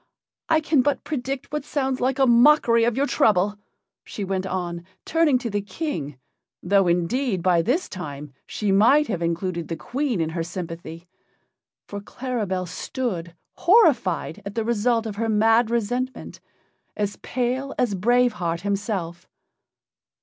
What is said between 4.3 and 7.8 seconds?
on, turning to the King, though indeed by